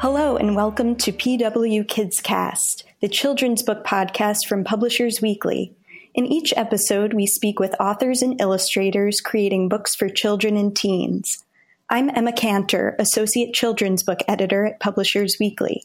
Hello, 0.00 0.38
and 0.38 0.56
welcome 0.56 0.96
to 0.96 1.12
PW 1.12 1.86
Kids 1.86 2.22
Cast, 2.22 2.84
the 3.02 3.08
children's 3.08 3.62
book 3.62 3.84
podcast 3.84 4.46
from 4.48 4.64
Publishers 4.64 5.20
Weekly. 5.20 5.76
In 6.14 6.24
each 6.24 6.54
episode, 6.56 7.12
we 7.12 7.26
speak 7.26 7.60
with 7.60 7.78
authors 7.78 8.22
and 8.22 8.40
illustrators 8.40 9.20
creating 9.20 9.68
books 9.68 9.94
for 9.94 10.08
children 10.08 10.56
and 10.56 10.74
teens. 10.74 11.44
I'm 11.90 12.08
Emma 12.08 12.32
Kantor, 12.32 12.96
Associate 12.98 13.52
Children's 13.52 14.02
Book 14.02 14.20
Editor 14.26 14.64
at 14.64 14.80
Publishers 14.80 15.36
Weekly. 15.38 15.84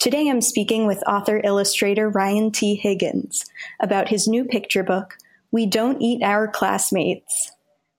Today 0.00 0.28
I'm 0.28 0.40
speaking 0.40 0.88
with 0.88 1.06
author 1.06 1.40
illustrator 1.44 2.08
Ryan 2.08 2.50
T. 2.50 2.74
Higgins 2.74 3.44
about 3.78 4.08
his 4.08 4.26
new 4.26 4.44
picture 4.44 4.82
book, 4.82 5.18
We 5.52 5.66
Don't 5.66 6.02
Eat 6.02 6.20
Our 6.20 6.48
Classmates. 6.48 7.52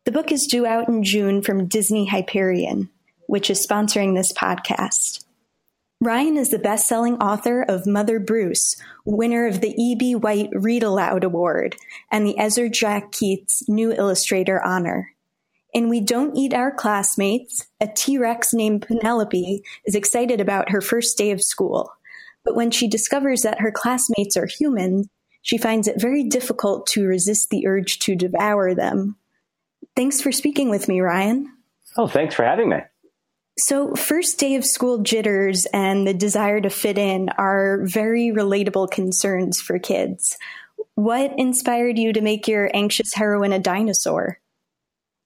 The 0.04 0.12
book 0.12 0.30
is 0.30 0.46
due 0.46 0.66
out 0.66 0.90
in 0.90 1.06
June 1.06 1.42
from 1.42 1.68
Disney 1.68 2.06
Hyperion, 2.08 2.90
which 3.28 3.50
is 3.50 3.66
sponsoring 3.66 4.14
this 4.14 4.34
podcast. 4.34 5.24
Ryan 6.00 6.38
is 6.38 6.52
the 6.52 6.60
best 6.60 6.88
selling 6.88 7.16
author 7.16 7.64
of 7.64 7.88
Mother 7.88 8.20
Bruce, 8.20 8.76
winner 9.04 9.48
of 9.48 9.62
the 9.62 9.74
E.B. 9.82 10.14
White 10.14 10.50
Read 10.54 10.84
Aloud 10.84 11.24
Award 11.24 11.76
and 12.12 12.24
the 12.24 12.38
Ezra 12.38 12.70
Jack 12.70 13.12
Keats 13.12 13.68
New 13.68 13.92
Illustrator 13.92 14.64
Honor. 14.64 15.12
In 15.74 15.90
We 15.90 16.00
Don't 16.00 16.38
Eat 16.38 16.54
Our 16.54 16.72
Classmates, 16.72 17.66
a 17.82 17.88
T 17.88 18.20
Rex 18.20 18.54
named 18.54 18.84
Penelope 18.84 19.64
is 19.86 19.96
excited 19.96 20.40
about 20.40 20.70
her 20.70 20.82
first 20.82 21.18
day 21.18 21.32
of 21.32 21.42
school. 21.42 21.92
But 22.46 22.56
when 22.56 22.70
she 22.70 22.88
discovers 22.88 23.42
that 23.42 23.62
her 23.62 23.72
classmates 23.72 24.38
are 24.38 24.46
human, 24.46 25.10
she 25.42 25.58
finds 25.58 25.88
it 25.88 26.00
very 26.00 26.24
difficult 26.24 26.86
to 26.88 27.08
resist 27.08 27.50
the 27.50 27.66
urge 27.66 27.98
to 28.00 28.16
devour 28.16 28.76
them. 28.76 29.16
Thanks 29.96 30.22
for 30.22 30.32
speaking 30.32 30.70
with 30.70 30.88
me, 30.88 31.02
Ryan. 31.02 31.52
Oh, 31.98 32.08
thanks 32.08 32.36
for 32.36 32.44
having 32.46 32.70
me. 32.70 32.78
So, 33.60 33.96
first 33.96 34.38
day 34.38 34.56
of 34.56 34.64
school 34.64 35.00
jitters 35.00 35.66
and 35.74 36.06
the 36.06 36.14
desire 36.14 36.62
to 36.62 36.70
fit 36.70 36.98
in 36.98 37.30
are 37.38 37.80
very 37.86 38.32
relatable 38.32 38.92
concerns 38.92 39.60
for 39.60 39.80
kids. 39.80 40.38
What 40.94 41.34
inspired 41.38 41.98
you 41.98 42.14
to 42.14 42.22
make 42.22 42.48
your 42.48 42.70
anxious 42.74 43.14
heroine 43.16 43.54
a 43.54 43.60
dinosaur? 43.60 44.40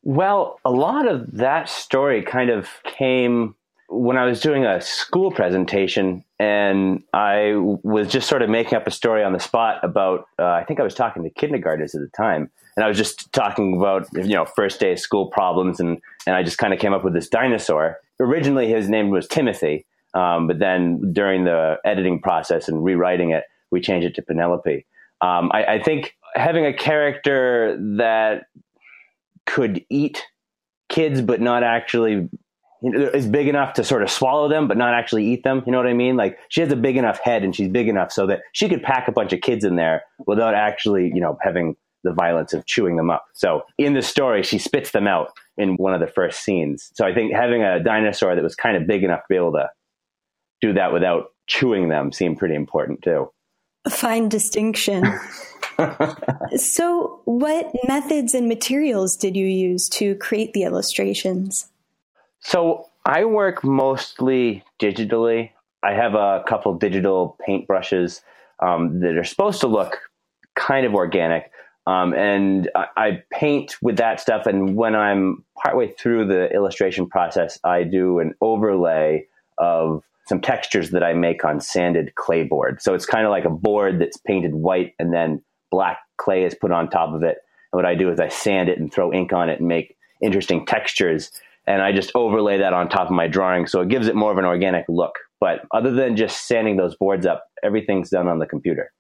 Well, 0.04 0.60
a 0.64 0.72
lot 0.72 1.08
of 1.08 1.30
that 1.34 1.68
story 1.68 2.24
kind 2.24 2.50
of 2.50 2.70
came 2.86 3.56
when 3.90 4.18
I 4.18 4.24
was 4.24 4.40
doing 4.40 4.66
a 4.66 4.80
school 4.80 5.32
presentation, 5.32 6.24
and 6.40 7.04
I 7.14 7.54
was 7.56 8.08
just 8.08 8.30
sort 8.30 8.42
of 8.42 8.50
making 8.50 8.76
up 8.76 8.88
a 8.88 8.92
story 8.92 9.26
on 9.26 9.34
the 9.34 9.40
spot 9.40 9.84
about. 9.84 10.28
Uh, 10.40 10.46
I 10.46 10.64
think 10.64 10.80
I 10.80 10.84
was 10.84 10.96
talking 10.96 11.24
to 11.24 11.30
kindergartners 11.30 11.94
at 11.96 12.02
the 12.02 12.10
time, 12.16 12.50
and 12.78 12.86
I 12.86 12.88
was 12.88 12.98
just 12.98 13.32
talking 13.34 13.76
about 13.76 14.08
you 14.14 14.36
know 14.36 14.46
first 14.46 14.80
day 14.80 14.94
of 14.94 15.00
school 15.00 15.28
problems, 15.28 15.82
and 15.82 16.02
and 16.26 16.34
I 16.34 16.44
just 16.44 16.58
kind 16.58 16.74
of 16.74 16.80
came 16.80 16.94
up 16.94 17.04
with 17.04 17.14
this 17.14 17.28
dinosaur 17.28 17.98
originally 18.22 18.70
his 18.70 18.90
name 18.90 19.10
was 19.10 19.28
Timothy, 19.28 19.86
um, 20.14 20.48
but 20.48 20.60
then 20.60 21.14
during 21.14 21.46
the 21.46 21.78
editing 21.86 22.22
process 22.22 22.68
and 22.68 22.84
rewriting 22.84 23.32
it, 23.32 23.44
we 23.72 23.82
changed 23.82 24.06
it 24.06 24.16
to 24.16 24.22
Penelope. 24.22 24.86
Um, 25.22 25.52
I, 25.54 25.66
I, 25.66 25.84
think 25.84 26.16
having 26.36 26.66
a 26.66 26.74
character 26.74 27.78
that 27.98 28.48
could 29.46 29.86
eat 29.90 30.26
kids, 30.90 31.22
but 31.22 31.40
not 31.40 31.64
actually 31.64 32.28
is 32.84 33.28
big 33.28 33.48
enough 33.48 33.74
to 33.74 33.84
sort 33.84 34.02
of 34.02 34.10
swallow 34.10 34.50
them, 34.50 34.68
but 34.68 34.78
not 34.78 34.94
actually 34.94 35.26
eat 35.28 35.44
them. 35.44 35.62
You 35.66 35.72
know 35.72 35.78
what 35.78 35.88
I 35.88 35.94
mean? 35.94 36.18
Like 36.18 36.40
she 36.50 36.62
has 36.62 36.72
a 36.72 36.76
big 36.76 36.98
enough 36.98 37.20
head, 37.20 37.44
and 37.44 37.56
she's 37.56 37.70
big 37.70 37.88
enough 37.88 38.12
so 38.12 38.28
that 38.28 38.42
she 38.52 38.68
could 38.68 38.82
pack 38.82 39.08
a 39.08 39.12
bunch 39.12 39.32
of 39.32 39.42
kids 39.42 39.64
in 39.64 39.76
there 39.76 40.04
without 40.26 40.56
actually, 40.56 41.12
you 41.14 41.22
know, 41.22 41.38
having 41.42 41.76
the 42.04 42.14
violence 42.14 42.54
of 42.54 42.66
chewing 42.66 42.96
them 42.96 43.10
up. 43.10 43.26
So 43.34 43.64
in 43.78 43.94
the 43.94 44.02
story, 44.02 44.44
she 44.44 44.58
spits 44.58 44.92
them 44.92 45.08
out 45.08 45.30
in 45.58 45.76
one 45.76 45.94
of 45.94 46.00
the 46.00 46.08
first 46.08 46.44
scenes. 46.44 46.92
So 46.94 47.06
I 47.06 47.14
think 47.14 47.34
having 47.34 47.64
a 47.64 47.84
dinosaur 47.84 48.36
that 48.36 48.44
was 48.44 48.56
kind 48.56 48.78
of 48.78 48.88
big 48.88 49.04
enough 49.04 49.22
to 49.22 49.26
be 49.30 49.36
able 49.36 49.54
to 49.54 49.70
do 50.62 50.74
that 50.74 50.94
without 50.94 51.34
chewing 51.48 51.90
them 51.90 52.12
seemed 52.12 52.38
pretty 52.38 52.56
important 52.56 53.02
too. 53.02 53.32
A 53.86 53.90
fine 53.90 54.30
distinction. 54.30 55.06
so, 56.56 57.22
what 57.26 57.72
methods 57.88 58.36
and 58.36 58.48
materials 58.48 59.16
did 59.16 59.36
you 59.36 59.48
use 59.48 59.90
to 59.90 60.16
create 60.16 60.54
the 60.54 60.64
illustrations? 60.64 61.68
So, 62.42 62.88
I 63.06 63.26
work 63.26 63.64
mostly 63.64 64.64
digitally. 64.80 65.50
I 65.82 65.94
have 65.94 66.14
a 66.14 66.44
couple 66.48 66.76
digital 66.76 67.36
paint 67.44 67.66
brushes 67.66 68.22
um, 68.60 69.00
that 69.00 69.18
are 69.18 69.24
supposed 69.24 69.62
to 69.62 69.68
look 69.68 69.98
kind 70.56 70.86
of 70.86 70.94
organic, 70.94 71.51
um, 71.88 72.14
and 72.14 72.70
I, 72.76 72.86
I, 72.96 73.24
paint 73.32 73.76
with 73.82 73.98
that 73.98 74.20
stuff. 74.20 74.46
And 74.46 74.76
when 74.76 74.96
I'm 74.96 75.44
partway 75.62 75.92
through 75.92 76.28
the 76.28 76.52
illustration 76.54 77.08
process, 77.08 77.60
I 77.64 77.84
do 77.84 78.20
an 78.20 78.36
overlay 78.40 79.26
of 79.58 80.04
some 80.28 80.42
textures 80.42 80.92
that 80.92 81.04
I 81.04 81.14
make 81.14 81.44
on 81.44 81.60
sanded 81.60 82.14
clay 82.16 82.44
board. 82.44 82.82
So 82.82 82.94
it's 82.94 83.08
kind 83.08 83.26
of 83.26 83.32
like 83.32 83.46
a 83.46 83.50
board 83.50 84.00
that's 84.00 84.18
painted 84.18 84.54
white 84.54 84.94
and 85.00 85.12
then 85.12 85.42
black 85.72 86.00
clay 86.18 86.44
is 86.44 86.54
put 86.54 86.72
on 86.72 86.90
top 86.90 87.14
of 87.14 87.24
it. 87.24 87.38
And 87.74 87.78
what 87.78 87.86
I 87.86 87.96
do 87.96 88.12
is 88.12 88.20
I 88.20 88.30
sand 88.30 88.70
it 88.70 88.78
and 88.78 88.94
throw 88.94 89.12
ink 89.12 89.34
on 89.34 89.50
it 89.50 89.60
and 89.60 89.68
make 89.68 89.98
interesting 90.22 90.66
textures. 90.66 91.32
And 91.66 91.82
I 91.82 91.92
just 91.92 92.12
overlay 92.14 92.60
that 92.60 92.74
on 92.74 92.90
top 92.90 93.08
of 93.08 93.12
my 93.12 93.28
drawing. 93.28 93.66
So 93.66 93.82
it 93.82 93.90
gives 93.90 94.08
it 94.08 94.16
more 94.16 94.32
of 94.32 94.38
an 94.38 94.46
organic 94.46 94.86
look. 94.88 95.16
But 95.40 95.62
other 95.74 95.92
than 95.92 96.16
just 96.16 96.48
sanding 96.48 96.78
those 96.78 96.96
boards 96.96 97.26
up, 97.26 97.46
everything's 97.64 98.12
done 98.12 98.28
on 98.28 98.38
the 98.38 98.46
computer. 98.46 98.92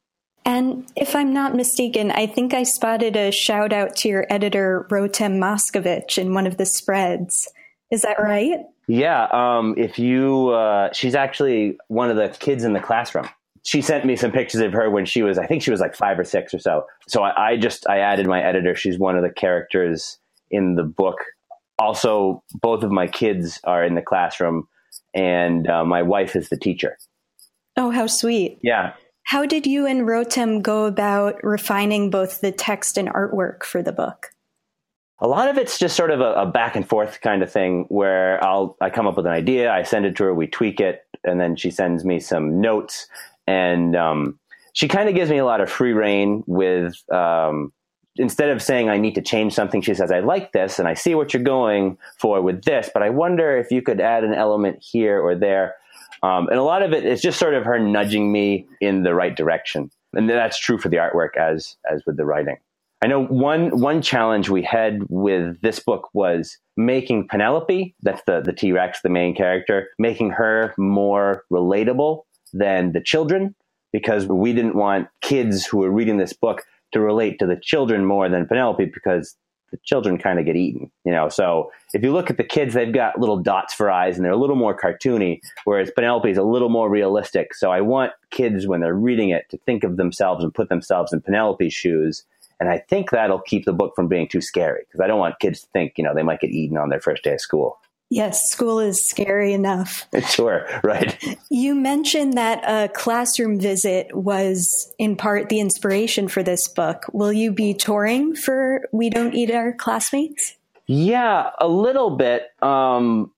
And 0.45 0.91
if 0.95 1.15
I'm 1.15 1.33
not 1.33 1.55
mistaken, 1.55 2.11
I 2.11 2.25
think 2.25 2.53
I 2.53 2.63
spotted 2.63 3.15
a 3.15 3.31
shout 3.31 3.71
out 3.71 3.95
to 3.97 4.09
your 4.09 4.25
editor, 4.29 4.87
Rotem 4.89 5.37
Moscovich, 5.37 6.17
in 6.17 6.33
one 6.33 6.47
of 6.47 6.57
the 6.57 6.65
spreads. 6.65 7.47
Is 7.91 8.01
that 8.01 8.19
right? 8.19 8.59
Yeah. 8.87 9.27
Um, 9.31 9.75
if 9.77 9.99
you, 9.99 10.49
uh, 10.49 10.91
she's 10.93 11.15
actually 11.15 11.77
one 11.87 12.09
of 12.09 12.15
the 12.17 12.29
kids 12.39 12.63
in 12.63 12.73
the 12.73 12.79
classroom. 12.79 13.29
She 13.63 13.81
sent 13.81 14.05
me 14.05 14.15
some 14.15 14.31
pictures 14.31 14.61
of 14.61 14.73
her 14.73 14.89
when 14.89 15.05
she 15.05 15.21
was, 15.21 15.37
I 15.37 15.45
think 15.45 15.61
she 15.61 15.69
was 15.69 15.79
like 15.79 15.95
five 15.95 16.17
or 16.17 16.23
six 16.23 16.53
or 16.53 16.59
so. 16.59 16.85
So 17.07 17.21
I, 17.21 17.51
I 17.51 17.57
just, 17.57 17.87
I 17.87 17.99
added 17.99 18.25
my 18.25 18.41
editor. 18.41 18.75
She's 18.75 18.97
one 18.97 19.15
of 19.15 19.21
the 19.21 19.29
characters 19.29 20.17
in 20.49 20.75
the 20.75 20.83
book. 20.83 21.17
Also, 21.77 22.43
both 22.61 22.83
of 22.83 22.91
my 22.91 23.07
kids 23.07 23.59
are 23.63 23.83
in 23.83 23.95
the 23.95 24.01
classroom, 24.01 24.67
and 25.15 25.67
uh, 25.67 25.83
my 25.83 26.01
wife 26.03 26.35
is 26.35 26.49
the 26.49 26.57
teacher. 26.57 26.97
Oh, 27.75 27.89
how 27.89 28.07
sweet. 28.07 28.59
Yeah. 28.61 28.93
How 29.31 29.45
did 29.45 29.65
you 29.65 29.85
and 29.85 30.01
Rotem 30.01 30.61
go 30.61 30.83
about 30.83 31.41
refining 31.41 32.09
both 32.09 32.41
the 32.41 32.51
text 32.51 32.97
and 32.97 33.07
artwork 33.07 33.63
for 33.63 33.81
the 33.81 33.93
book? 33.93 34.31
A 35.19 35.27
lot 35.29 35.47
of 35.47 35.57
it's 35.57 35.79
just 35.79 35.95
sort 35.95 36.11
of 36.11 36.19
a, 36.19 36.33
a, 36.33 36.45
back 36.45 36.75
and 36.75 36.85
forth 36.85 37.21
kind 37.21 37.41
of 37.41 37.49
thing 37.49 37.85
where 37.87 38.43
I'll 38.43 38.75
I 38.81 38.89
come 38.89 39.07
up 39.07 39.15
with 39.15 39.25
an 39.25 39.31
idea, 39.31 39.71
I 39.71 39.83
send 39.83 40.05
it 40.05 40.17
to 40.17 40.25
her, 40.25 40.33
we 40.33 40.47
tweak 40.47 40.81
it, 40.81 41.05
and 41.23 41.39
then 41.39 41.55
she 41.55 41.71
sends 41.71 42.03
me 42.03 42.19
some 42.19 42.59
notes, 42.59 43.07
and 43.47 43.95
um, 43.95 44.37
she 44.73 44.89
kind 44.89 45.07
of 45.07 45.15
gives 45.15 45.31
me 45.31 45.37
a 45.37 45.45
lot 45.45 45.61
of 45.61 45.69
free 45.69 45.93
reign 45.93 46.43
with. 46.45 47.01
Um, 47.09 47.71
instead 48.17 48.49
of 48.49 48.61
saying 48.61 48.89
I 48.89 48.97
need 48.97 49.15
to 49.15 49.21
change 49.21 49.53
something, 49.53 49.81
she 49.81 49.93
says 49.93 50.11
I 50.11 50.19
like 50.19 50.51
this 50.51 50.77
and 50.77 50.89
I 50.89 50.93
see 50.93 51.15
what 51.15 51.33
you're 51.33 51.41
going 51.41 51.97
for 52.17 52.41
with 52.41 52.65
this, 52.65 52.89
but 52.93 53.01
I 53.01 53.09
wonder 53.11 53.57
if 53.57 53.71
you 53.71 53.81
could 53.81 54.01
add 54.01 54.25
an 54.25 54.33
element 54.33 54.79
here 54.81 55.21
or 55.21 55.35
there. 55.35 55.75
Um, 56.23 56.47
and 56.49 56.59
a 56.59 56.63
lot 56.63 56.83
of 56.83 56.93
it 56.93 57.05
is 57.05 57.21
just 57.21 57.39
sort 57.39 57.55
of 57.55 57.65
her 57.65 57.79
nudging 57.79 58.31
me 58.31 58.67
in 58.79 59.03
the 59.03 59.13
right 59.13 59.35
direction. 59.35 59.89
And 60.13 60.29
that's 60.29 60.59
true 60.59 60.77
for 60.77 60.89
the 60.89 60.97
artwork 60.97 61.37
as, 61.37 61.77
as 61.89 62.03
with 62.05 62.17
the 62.17 62.25
writing. 62.25 62.57
I 63.03 63.07
know 63.07 63.25
one, 63.25 63.79
one 63.79 64.03
challenge 64.03 64.49
we 64.49 64.61
had 64.61 65.03
with 65.09 65.59
this 65.61 65.79
book 65.79 66.09
was 66.13 66.59
making 66.77 67.27
Penelope, 67.29 67.95
that's 68.03 68.21
the, 68.27 68.41
the 68.41 68.53
T-Rex, 68.53 69.01
the 69.01 69.09
main 69.09 69.35
character, 69.35 69.89
making 69.97 70.31
her 70.31 70.75
more 70.77 71.43
relatable 71.51 72.23
than 72.53 72.91
the 72.91 73.01
children 73.01 73.55
because 73.91 74.27
we 74.27 74.53
didn't 74.53 74.75
want 74.75 75.07
kids 75.21 75.65
who 75.65 75.79
were 75.79 75.91
reading 75.91 76.17
this 76.17 76.33
book 76.33 76.63
to 76.91 76.99
relate 76.99 77.39
to 77.39 77.47
the 77.47 77.59
children 77.61 78.05
more 78.05 78.29
than 78.29 78.45
Penelope 78.45 78.85
because 78.85 79.35
the 79.71 79.77
children 79.83 80.17
kind 80.17 80.39
of 80.39 80.45
get 80.45 80.55
eaten, 80.55 80.91
you 81.05 81.11
know. 81.11 81.29
So 81.29 81.71
if 81.93 82.03
you 82.03 82.11
look 82.11 82.29
at 82.29 82.37
the 82.37 82.43
kids, 82.43 82.73
they've 82.73 82.93
got 82.93 83.19
little 83.19 83.37
dots 83.37 83.73
for 83.73 83.89
eyes 83.89 84.15
and 84.15 84.25
they're 84.25 84.31
a 84.31 84.37
little 84.37 84.55
more 84.55 84.77
cartoony, 84.77 85.39
whereas 85.63 85.89
Penelope 85.91 86.29
is 86.29 86.37
a 86.37 86.43
little 86.43 86.69
more 86.69 86.89
realistic. 86.89 87.53
So 87.53 87.71
I 87.71 87.81
want 87.81 88.11
kids 88.29 88.67
when 88.67 88.81
they're 88.81 88.93
reading 88.93 89.29
it 89.29 89.49
to 89.49 89.57
think 89.57 89.83
of 89.83 89.97
themselves 89.97 90.43
and 90.43 90.53
put 90.53 90.69
themselves 90.69 91.13
in 91.13 91.21
Penelope's 91.21 91.73
shoes. 91.73 92.23
And 92.59 92.69
I 92.69 92.77
think 92.77 93.09
that'll 93.09 93.41
keep 93.41 93.65
the 93.65 93.73
book 93.73 93.93
from 93.95 94.07
being 94.07 94.27
too 94.27 94.41
scary 94.41 94.83
because 94.85 95.01
I 95.01 95.07
don't 95.07 95.19
want 95.19 95.39
kids 95.39 95.61
to 95.61 95.67
think, 95.73 95.93
you 95.97 96.03
know, 96.03 96.13
they 96.13 96.21
might 96.21 96.41
get 96.41 96.51
eaten 96.51 96.77
on 96.77 96.89
their 96.89 97.01
first 97.01 97.23
day 97.23 97.33
of 97.33 97.41
school. 97.41 97.79
Yes, 98.11 98.49
school 98.49 98.79
is 98.79 99.03
scary 99.05 99.53
enough. 99.53 100.05
Sure, 100.27 100.67
right. 100.83 101.17
You 101.49 101.73
mentioned 101.75 102.33
that 102.33 102.61
a 102.63 102.89
classroom 102.89 103.59
visit 103.59 104.15
was 104.15 104.93
in 104.99 105.15
part 105.15 105.49
the 105.49 105.59
inspiration 105.59 106.27
for 106.27 106.43
this 106.43 106.67
book. 106.67 107.05
Will 107.11 107.33
you 107.33 107.51
be 107.51 107.73
touring 107.73 108.35
for 108.35 108.87
We 108.91 109.09
Don't 109.09 109.33
Eat 109.33 109.51
Our 109.51 109.73
Classmates? 109.73 110.57
Yeah, 110.87 111.49
a 111.59 111.67
little 111.67 112.11
bit. 112.11 112.49
Um, 112.61 113.31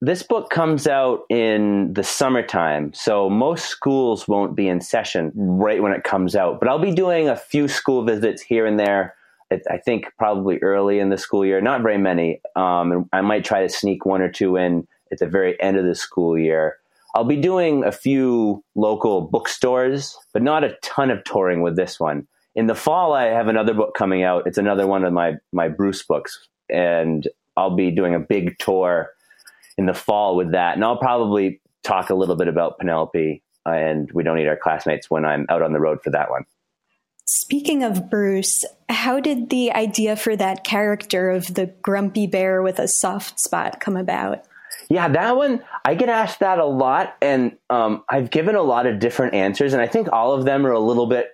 this 0.00 0.22
book 0.22 0.50
comes 0.50 0.86
out 0.86 1.24
in 1.28 1.92
the 1.92 2.02
summertime, 2.02 2.92
so 2.92 3.30
most 3.30 3.66
schools 3.66 4.26
won't 4.26 4.56
be 4.56 4.68
in 4.68 4.80
session 4.80 5.30
right 5.34 5.82
when 5.82 5.92
it 5.92 6.04
comes 6.04 6.34
out. 6.34 6.58
But 6.58 6.68
I'll 6.68 6.78
be 6.78 6.94
doing 6.94 7.28
a 7.28 7.36
few 7.36 7.68
school 7.68 8.04
visits 8.04 8.42
here 8.42 8.66
and 8.66 8.80
there 8.80 9.14
I 9.50 9.78
think 9.78 10.06
probably 10.16 10.58
early 10.58 11.00
in 11.00 11.10
the 11.10 11.18
school 11.18 11.44
year, 11.44 11.60
not 11.60 11.82
very 11.82 11.98
many. 11.98 12.40
Um, 12.54 13.08
I 13.12 13.20
might 13.20 13.44
try 13.44 13.62
to 13.62 13.68
sneak 13.68 14.06
one 14.06 14.22
or 14.22 14.30
two 14.30 14.56
in 14.56 14.86
at 15.10 15.18
the 15.18 15.26
very 15.26 15.60
end 15.60 15.76
of 15.76 15.84
the 15.84 15.94
school 15.94 16.38
year. 16.38 16.76
I'll 17.14 17.24
be 17.24 17.36
doing 17.36 17.82
a 17.82 17.90
few 17.90 18.62
local 18.76 19.22
bookstores, 19.22 20.16
but 20.32 20.42
not 20.42 20.62
a 20.62 20.76
ton 20.82 21.10
of 21.10 21.24
touring 21.24 21.62
with 21.62 21.74
this 21.74 21.98
one. 21.98 22.28
In 22.54 22.66
the 22.66 22.74
fall, 22.74 23.12
I 23.12 23.24
have 23.26 23.48
another 23.48 23.74
book 23.74 23.94
coming 23.94 24.22
out. 24.22 24.46
It's 24.46 24.58
another 24.58 24.86
one 24.86 25.04
of 25.04 25.12
my 25.12 25.34
my 25.52 25.68
Bruce 25.68 26.04
books, 26.04 26.48
and 26.68 27.26
I'll 27.56 27.74
be 27.74 27.90
doing 27.90 28.14
a 28.14 28.20
big 28.20 28.58
tour 28.58 29.10
in 29.76 29.86
the 29.86 29.94
fall 29.94 30.36
with 30.36 30.52
that. 30.52 30.74
And 30.74 30.84
I'll 30.84 30.98
probably 30.98 31.60
talk 31.82 32.10
a 32.10 32.14
little 32.14 32.36
bit 32.36 32.48
about 32.48 32.78
Penelope 32.78 33.42
and 33.66 34.10
We 34.12 34.22
Don't 34.22 34.38
Eat 34.38 34.46
Our 34.46 34.56
Classmates 34.56 35.10
when 35.10 35.24
I'm 35.24 35.46
out 35.48 35.62
on 35.62 35.72
the 35.72 35.80
road 35.80 36.02
for 36.02 36.10
that 36.10 36.30
one. 36.30 36.44
Speaking 37.32 37.84
of 37.84 38.10
Bruce, 38.10 38.64
how 38.88 39.20
did 39.20 39.50
the 39.50 39.70
idea 39.72 40.16
for 40.16 40.34
that 40.34 40.64
character 40.64 41.30
of 41.30 41.54
the 41.54 41.66
grumpy 41.80 42.26
bear 42.26 42.60
with 42.60 42.80
a 42.80 42.88
soft 42.88 43.38
spot 43.38 43.78
come 43.78 43.96
about? 43.96 44.42
Yeah, 44.88 45.06
that 45.06 45.36
one, 45.36 45.62
I 45.84 45.94
get 45.94 46.08
asked 46.08 46.40
that 46.40 46.58
a 46.58 46.64
lot, 46.64 47.14
and 47.22 47.56
um, 47.70 48.02
I've 48.08 48.32
given 48.32 48.56
a 48.56 48.62
lot 48.62 48.86
of 48.86 48.98
different 48.98 49.34
answers, 49.34 49.72
and 49.72 49.80
I 49.80 49.86
think 49.86 50.08
all 50.10 50.32
of 50.32 50.44
them 50.44 50.66
are 50.66 50.72
a 50.72 50.80
little 50.80 51.06
bit 51.06 51.28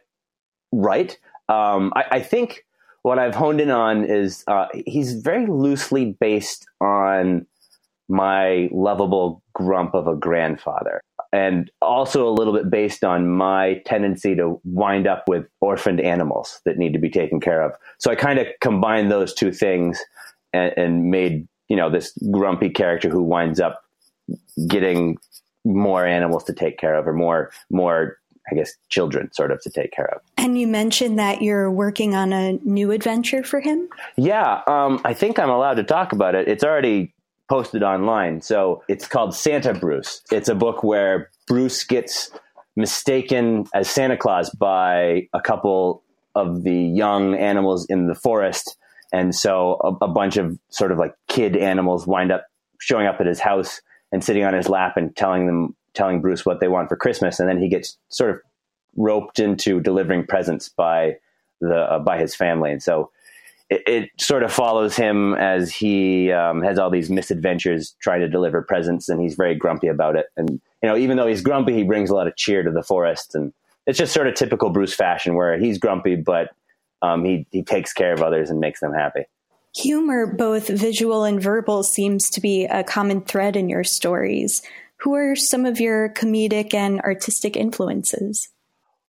right. 0.71 1.19
Um, 1.49 1.95
I, 1.97 2.05
I, 2.11 2.21
think 2.21 2.67
what 3.01 3.19
I've 3.19 3.35
honed 3.35 3.63
in 3.63 3.71
on 3.71 4.05
is 4.05 4.45
uh, 4.49 4.67
he's 4.85 5.15
very 5.15 5.47
loosely 5.47 6.15
based 6.21 6.67
on 6.79 7.47
my 8.07 8.69
lovable 8.71 9.43
grump 9.55 9.95
of 9.95 10.09
a 10.09 10.15
grandfather 10.15 11.01
and 11.33 11.71
also 11.83 12.29
a 12.29 12.31
little 12.31 12.53
bit 12.53 12.71
based 12.71 13.05
on 13.05 13.29
my 13.29 13.83
tendency 13.85 14.35
to 14.37 14.61
wind 14.65 15.07
up 15.07 15.25
with 15.29 15.47
orphaned 15.61 16.01
animals 16.01 16.61
that 16.65 16.79
need 16.79 16.93
to 16.93 16.99
be 16.99 17.11
taken 17.11 17.41
care 17.41 17.63
of. 17.63 17.73
So 17.99 18.11
I 18.11 18.15
kind 18.15 18.39
of 18.39 18.47
combined 18.61 19.11
those 19.11 19.35
two 19.35 19.53
things 19.53 20.01
and, 20.53 20.73
and, 20.77 21.11
made 21.11 21.47
you 21.69 21.77
know 21.77 21.91
this 21.91 22.17
grumpy 22.31 22.71
character 22.71 23.09
who 23.09 23.23
winds 23.23 23.61
up 23.61 23.83
getting 24.69 25.19
more 25.65 26.07
animals 26.07 26.45
to 26.45 26.53
take 26.53 26.79
care 26.79 26.95
of 26.95 27.07
or 27.09 27.13
more 27.13 27.51
more 27.71 28.19
I 28.51 28.55
guess 28.55 28.73
children 28.89 29.33
sort 29.33 29.51
of 29.51 29.61
to 29.63 29.71
take 29.71 29.93
care 29.93 30.09
of. 30.15 30.23
And 30.37 30.59
you 30.59 30.69
mentioned 30.69 31.19
that 31.19 31.43
you're 31.43 31.71
working 31.71 32.15
on 32.15 32.33
a 32.33 32.53
new 32.63 32.93
adventure 32.93 33.43
for 33.43 33.61
him. 33.61 33.89
Yeah, 34.17 34.63
um, 34.69 35.01
I 35.05 35.15
think 35.15 35.41
I'm 35.41 35.51
allowed 35.51 35.75
to 35.75 35.83
talk 35.83 36.13
about 36.13 36.37
it. 36.37 36.47
It's 36.47 36.63
already 36.63 37.13
posted 37.49 37.83
online. 37.83 38.41
So 38.41 38.83
it's 38.89 39.07
called 39.07 39.35
Santa 39.35 39.75
Bruce. 39.75 40.23
It's 40.31 40.49
a 40.49 40.55
book 40.55 40.83
where 40.83 41.31
Bruce 41.47 41.85
gets 41.85 42.31
mistaken 42.77 43.65
as 43.75 43.89
Santa 43.89 44.17
Claus 44.17 44.51
by 44.51 45.29
a 45.33 45.41
couple 45.41 46.03
of 46.35 46.63
the 46.65 46.75
young 46.75 47.35
animals 47.35 47.87
in 47.87 48.07
the 48.07 48.15
forest. 48.15 48.77
And 49.13 49.35
so 49.35 49.79
a, 49.83 50.05
a, 50.05 50.09
bunch 50.09 50.37
of 50.37 50.59
sort 50.69 50.93
of 50.93 50.99
like 50.99 51.15
kid 51.29 51.57
animals 51.57 52.07
wind 52.07 52.31
up 52.31 52.45
showing 52.79 53.07
up 53.07 53.21
at 53.21 53.27
his 53.27 53.41
house 53.41 53.81
and 54.13 54.23
sitting 54.23 54.45
on 54.45 54.53
his 54.53 54.69
lap 54.69 54.97
and 54.97 55.17
telling 55.17 55.47
them, 55.47 55.75
telling 55.95 56.21
Bruce 56.21 56.45
what 56.45 56.61
they 56.61 56.69
want 56.69 56.91
for 56.91 56.97
Christmas. 56.97 57.41
And 57.41 57.49
then 57.49 57.59
he 57.59 57.69
gets 57.69 57.97
sort 58.09 58.31
of 58.31 58.41
roped 58.97 59.39
into 59.39 59.81
delivering 59.81 60.27
presents 60.27 60.69
by 60.69 61.15
the, 61.61 61.75
uh, 61.75 61.99
by 62.01 62.19
his 62.19 62.35
family. 62.35 62.71
And 62.71 62.83
so 62.83 63.11
it, 63.69 63.83
it, 63.87 64.11
sort 64.21 64.43
of 64.43 64.53
follows 64.53 64.97
him 64.97 65.35
as 65.35 65.73
he 65.73 66.31
um, 66.31 66.63
has 66.63 66.79
all 66.79 66.91
these 66.91 67.11
misadventures 67.11 67.97
trying 68.01 68.21
to 68.21 68.29
deliver 68.29 68.63
presents, 68.63 69.09
and 69.09 69.21
he's 69.21 69.35
very 69.35 69.55
grumpy 69.55 69.89
about 69.89 70.17
it. 70.17 70.27
And 70.37 70.51
you 70.83 70.89
know, 70.89 70.97
even 70.97 71.17
though 71.17 71.27
he's 71.27 71.43
grumpy, 71.43 71.75
he 71.75 71.83
brings 71.83 72.11
a 72.11 72.15
lot 72.15 72.29
of 72.29 72.37
cheer 72.37 72.63
to 72.63 72.71
the 72.71 72.83
forest, 72.83 73.35
and 73.35 73.53
it's 73.87 73.99
just 73.99 74.13
sort 74.13 74.29
of 74.29 74.35
typical 74.35 74.71
Bruce 74.71 74.95
fashion, 74.95 75.35
where 75.35 75.59
he's 75.59 75.79
grumpy, 75.79 76.17
but 76.17 76.51
um, 77.03 77.25
he 77.25 77.47
he 77.51 77.63
takes 77.63 77.93
care 77.93 78.13
of 78.13 78.23
others 78.23 78.51
and 78.51 78.61
makes 78.61 78.81
them 78.81 78.93
happy. 78.93 79.25
Humor, 79.77 80.35
both 80.35 80.69
visual 80.69 81.25
and 81.25 81.43
verbal, 81.43 81.83
seems 81.83 82.31
to 82.31 82.41
be 82.41 82.65
a 82.65 82.83
common 82.83 83.21
thread 83.21 83.57
in 83.57 83.69
your 83.69 83.85
stories. 83.85 84.63
Who 84.99 85.15
are 85.15 85.37
some 85.37 85.67
of 85.67 85.79
your 85.81 86.09
comedic 86.09 86.73
and 86.73 87.01
artistic 87.01 87.57
influences? 87.57 88.49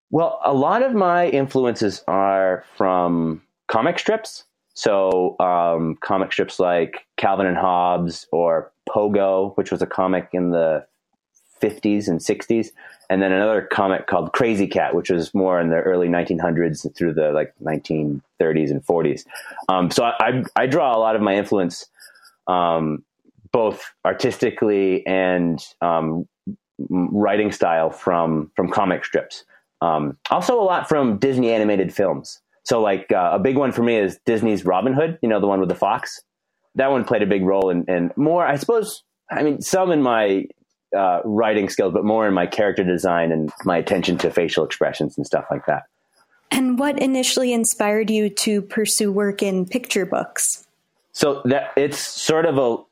Well, 0.09 0.39
a 0.43 0.53
lot 0.53 0.83
of 0.83 0.93
my 0.93 1.27
influences 1.27 2.03
are 2.07 2.65
from 2.75 3.41
comic 3.67 3.99
strips. 3.99 4.43
So 4.77 5.35
um, 5.39 5.97
comic 6.01 6.31
strips 6.31 6.59
like 6.59 7.07
Calvin 7.15 7.47
and 7.47 7.57
Hobbes 7.57 8.27
or 8.31 8.71
Pogo, 8.87 9.57
which 9.57 9.71
was 9.71 9.81
a 9.81 9.87
comic 9.87 10.29
in 10.33 10.51
the 10.51 10.85
50s 11.59 12.07
and 12.07 12.19
60s, 12.19 12.67
and 13.09 13.19
then 13.19 13.31
another 13.31 13.63
comic 13.71 14.05
called 14.05 14.33
Krazy 14.33 14.69
Kat, 14.69 14.93
which 14.93 15.09
was 15.09 15.33
more 15.33 15.59
in 15.59 15.71
the 15.71 15.77
early 15.77 16.09
1900s 16.09 16.95
through 16.95 17.15
the 17.15 17.31
like 17.31 17.55
1930s 17.63 18.21
and 18.69 18.85
40s. 18.85 19.25
Um, 19.67 19.89
so 19.89 20.03
I, 20.03 20.13
I, 20.19 20.43
I, 20.55 20.67
draw 20.67 20.95
a 20.95 20.99
lot 20.99 21.15
of 21.15 21.23
my 21.23 21.35
influence, 21.35 21.87
um, 22.45 23.03
both 23.51 23.95
artistically 24.05 25.03
and 25.07 25.59
um, 25.81 26.27
writing 26.77 27.51
style 27.51 27.89
from 27.89 28.51
from 28.55 28.69
comic 28.69 29.05
strips. 29.05 29.43
Um, 29.81 30.17
also, 30.29 30.61
a 30.61 30.61
lot 30.61 30.87
from 30.87 31.17
Disney 31.17 31.49
animated 31.51 31.91
films. 31.91 32.41
So 32.67 32.81
like 32.81 33.13
uh, 33.13 33.29
a 33.31 33.39
big 33.39 33.55
one 33.55 33.71
for 33.71 33.81
me 33.81 33.95
is 33.95 34.19
Disney's 34.25 34.65
Robin 34.65 34.91
Hood, 34.91 35.19
you 35.21 35.29
know, 35.29 35.39
the 35.39 35.47
one 35.47 35.61
with 35.61 35.69
the 35.69 35.75
fox. 35.75 36.21
That 36.75 36.91
one 36.91 37.05
played 37.05 37.23
a 37.23 37.25
big 37.25 37.45
role 37.45 37.69
in, 37.69 37.85
in 37.85 38.11
more, 38.17 38.45
I 38.45 38.57
suppose, 38.57 39.03
I 39.31 39.41
mean, 39.41 39.61
some 39.61 39.89
in 39.89 40.01
my 40.01 40.47
uh, 40.93 41.21
writing 41.23 41.69
skills, 41.69 41.93
but 41.93 42.03
more 42.03 42.27
in 42.27 42.33
my 42.33 42.45
character 42.45 42.83
design 42.83 43.31
and 43.31 43.53
my 43.63 43.77
attention 43.77 44.17
to 44.17 44.31
facial 44.31 44.65
expressions 44.65 45.15
and 45.15 45.25
stuff 45.25 45.45
like 45.49 45.65
that. 45.67 45.83
And 46.51 46.77
what 46.77 46.99
initially 46.99 47.53
inspired 47.53 48.09
you 48.09 48.29
to 48.31 48.61
pursue 48.63 49.13
work 49.13 49.41
in 49.41 49.65
picture 49.65 50.05
books? 50.05 50.67
So 51.13 51.43
that 51.45 51.71
it's 51.77 51.99
sort 51.99 52.45
of 52.45 52.57
a 52.57 52.83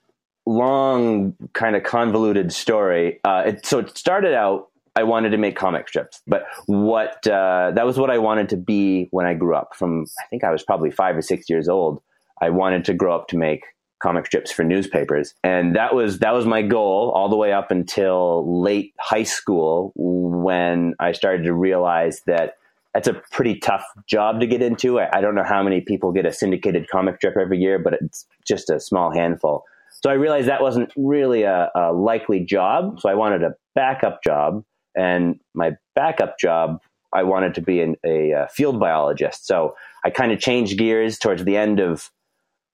long, 0.50 1.36
kind 1.52 1.76
of 1.76 1.84
convoluted 1.84 2.54
story. 2.54 3.20
Uh, 3.26 3.44
it, 3.48 3.66
so 3.66 3.80
it 3.80 3.98
started 3.98 4.36
out 4.36 4.70
I 4.96 5.04
wanted 5.04 5.32
to 5.32 5.38
make 5.38 5.56
comic 5.56 5.88
strips. 5.88 6.22
But 6.26 6.46
what 6.68 7.28
uh, 7.28 7.72
that 7.76 7.86
was 7.86 7.98
what 7.98 8.10
I 8.10 8.18
wanted 8.18 8.50
to 8.50 8.58
be 8.58 9.08
when 9.12 9.26
I 9.26 9.34
grew 9.34 9.56
up. 9.56 9.76
From 9.76 10.06
I 10.20 10.28
think 10.28 10.44
I 10.44 10.52
was 10.52 10.64
probably 10.64 10.92
five 10.92 11.18
or 11.18 11.22
six 11.22 11.50
years 11.50 11.68
old. 11.68 12.02
I 12.42 12.50
wanted 12.50 12.86
to 12.86 12.94
grow 12.94 13.16
up 13.16 13.28
to 13.30 13.38
make 13.38 13.64
comic 14.02 14.26
strips 14.26 14.52
for 14.52 14.64
newspapers, 14.64 15.34
and 15.44 15.76
that 15.76 15.96
was 15.96 16.20
that 16.20 16.34
was 16.34 16.46
my 16.46 16.62
goal 16.62 17.12
all 17.16 17.30
the 17.30 17.36
way 17.36 17.52
up 17.52 17.72
until 17.72 18.62
late 18.62 18.94
high 19.00 19.24
school 19.24 19.92
when 19.96 20.96
I 21.00 21.12
started 21.12 21.44
to 21.44 21.54
realize 21.54 22.22
that 22.28 22.54
that's 22.94 23.10
a 23.10 23.22
pretty 23.32 23.60
tough 23.60 23.86
job 24.08 24.40
to 24.40 24.48
get 24.48 24.62
into. 24.62 25.00
I, 25.00 25.18
I 25.18 25.22
don't 25.22 25.36
know 25.36 25.44
how 25.44 25.62
many 25.62 25.82
people 25.82 26.14
get 26.14 26.26
a 26.26 26.32
syndicated 26.32 26.88
comic 26.90 27.18
strip 27.18 27.36
every 27.36 27.58
year, 27.58 27.78
but 27.78 27.94
it's 27.94 28.26
just 28.48 28.70
a 28.70 28.80
small 28.80 29.12
handful. 29.12 29.66
So 30.02 30.10
I 30.10 30.14
realized 30.14 30.48
that 30.48 30.62
wasn't 30.62 30.92
really 30.96 31.44
a, 31.44 31.70
a 31.76 31.92
likely 31.92 32.40
job. 32.40 33.00
So 33.02 33.10
I 33.10 33.16
wanted 33.16 33.44
a 33.44 33.56
backup 33.76 34.24
job 34.24 34.64
and 34.96 35.40
my 35.54 35.78
backup 35.96 36.40
job, 36.40 36.82
I 37.14 37.24
wanted 37.24 37.56
to 37.56 37.62
be 37.62 37.82
an, 37.82 37.96
a, 38.06 38.32
a 38.32 38.48
field 38.50 38.80
biologist. 38.80 39.48
So 39.48 39.76
I 40.04 40.10
kind 40.10 40.32
of 40.32 40.40
changed 40.40 40.78
gears 40.78 41.18
towards 41.18 41.44
the 41.44 41.58
end 41.58 41.80
of 41.80 42.12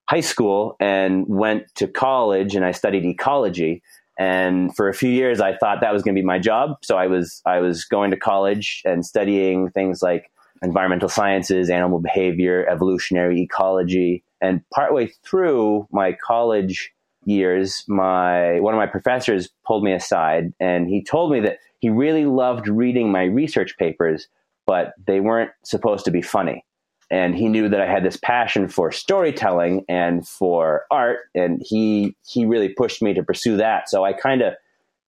high 0.10 0.22
school 0.22 0.76
and 0.80 1.26
went 1.28 1.74
to 1.76 1.88
college 1.88 2.56
and 2.56 2.66
I 2.66 2.72
studied 2.72 3.06
ecology. 3.06 3.82
And 4.18 4.76
for 4.76 4.90
a 4.90 4.94
few 4.94 5.10
years, 5.10 5.40
I 5.40 5.56
thought 5.56 5.80
that 5.82 5.94
was 5.94 6.04
going 6.04 6.16
to 6.16 6.22
be 6.22 6.26
my 6.26 6.40
job. 6.40 6.78
So 6.84 6.98
I 6.98 7.08
was 7.08 7.42
I 7.46 7.60
was 7.60 7.86
going 7.86 8.12
to 8.12 8.18
college 8.18 8.82
and 8.84 9.06
studying 9.06 9.70
things 9.70 10.02
like 10.02 10.32
environmental 10.62 11.10
sciences, 11.10 11.70
animal 11.70 12.00
behavior, 12.00 12.68
evolutionary 12.70 13.42
ecology. 13.42 14.24
And 14.42 14.62
partway 14.70 15.12
through 15.24 15.88
my 15.92 16.14
college 16.14 16.92
years, 17.26 17.84
my 17.88 18.60
one 18.60 18.74
of 18.74 18.78
my 18.78 18.88
professors 18.88 19.50
pulled 19.66 19.84
me 19.84 19.94
aside 19.94 20.54
and 20.60 20.90
he 20.90 21.04
told 21.04 21.32
me 21.32 21.40
that 21.42 21.60
he 21.82 21.90
really 21.90 22.26
loved 22.26 22.68
reading 22.68 23.12
my 23.12 23.24
research 23.24 23.76
papers, 23.78 24.28
but 24.66 24.94
they 25.08 25.20
weren't 25.20 25.52
supposed 25.66 26.06
to 26.06 26.12
be 26.12 26.22
funny. 26.22 26.64
And 27.10 27.36
he 27.36 27.50
knew 27.50 27.68
that 27.68 27.82
I 27.82 27.92
had 27.92 28.06
this 28.06 28.16
passion 28.16 28.70
for 28.70 28.92
storytelling 28.92 29.84
and 29.90 30.26
for 30.26 30.86
art, 30.90 31.20
and 31.36 31.62
he 31.66 32.16
he 32.26 32.46
really 32.46 32.70
pushed 32.70 33.02
me 33.02 33.14
to 33.16 33.24
pursue 33.24 33.58
that. 33.58 33.90
So 33.90 34.06
I 34.06 34.14
kind 34.14 34.42
of 34.42 34.54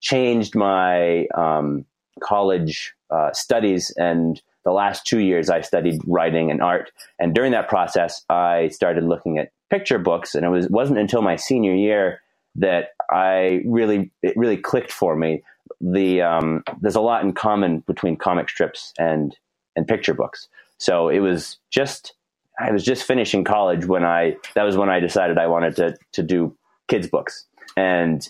changed 0.02 0.54
my 0.54 1.28
um, 1.28 1.86
college 2.22 2.94
uh, 3.10 3.32
studies, 3.32 3.94
and 3.96 4.42
the 4.66 4.72
last 4.72 5.06
two 5.06 5.20
years 5.20 5.50
I 5.50 5.62
studied 5.62 6.02
writing 6.06 6.52
and 6.52 6.62
art. 6.62 6.92
And 7.20 7.34
during 7.34 7.54
that 7.54 7.70
process, 7.70 8.26
I 8.30 8.68
started 8.70 9.06
looking 9.06 9.38
at 9.38 9.52
picture 9.70 10.00
books, 10.00 10.36
and 10.36 10.44
it 10.44 10.50
was 10.50 10.68
wasn't 10.68 11.00
until 11.00 11.22
my 11.22 11.38
senior 11.38 11.74
year 11.74 12.20
that 12.56 12.90
I 13.12 13.62
really 13.66 14.12
it 14.22 14.36
really 14.36 14.58
clicked 14.58 14.92
for 14.92 15.16
me 15.16 15.44
the 15.84 16.22
um, 16.22 16.64
there's 16.82 16.96
a 16.96 17.02
lot 17.02 17.24
in 17.24 17.34
common 17.34 17.80
between 17.80 18.16
comic 18.16 18.50
strips 18.50 18.94
and 18.98 19.36
and 19.76 19.88
picture 19.88 20.14
books. 20.14 20.48
So 20.78 21.10
it 21.10 21.20
was 21.20 21.58
just 21.72 22.14
I 22.60 22.72
was 22.72 22.84
just 22.84 23.04
finishing 23.04 23.44
college 23.44 23.86
when 23.86 24.04
I 24.04 24.38
that 24.56 24.64
was 24.64 24.78
when 24.78 24.90
I 24.90 25.00
decided 25.00 25.38
I 25.38 25.48
wanted 25.48 25.76
to 25.78 25.98
to 26.14 26.24
do 26.24 26.56
kids 26.88 27.08
books. 27.08 27.46
And 27.76 28.28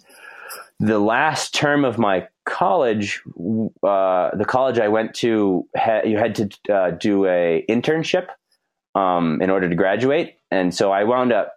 the 0.79 0.99
last 0.99 1.53
term 1.53 1.85
of 1.85 1.97
my 1.97 2.27
college, 2.45 3.21
uh, 3.83 4.35
the 4.35 4.45
college 4.47 4.79
I 4.79 4.87
went 4.87 5.13
to, 5.15 5.67
ha- 5.75 6.01
you 6.03 6.17
had 6.17 6.35
to 6.35 6.73
uh, 6.73 6.91
do 6.91 7.25
a 7.25 7.63
internship 7.69 8.27
um, 8.95 9.41
in 9.41 9.49
order 9.49 9.69
to 9.69 9.75
graduate, 9.75 10.35
and 10.51 10.73
so 10.73 10.91
I 10.91 11.03
wound 11.03 11.31
up 11.31 11.53